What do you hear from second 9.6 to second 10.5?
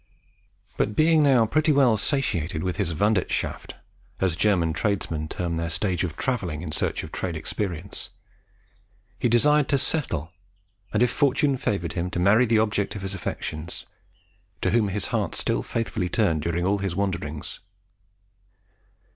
to settle,